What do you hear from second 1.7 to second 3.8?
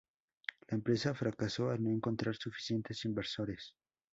no encontrar suficientes inversores.